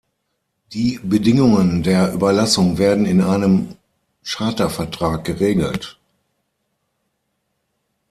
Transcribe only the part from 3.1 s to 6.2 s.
einem "Chartervertrag" geregelt.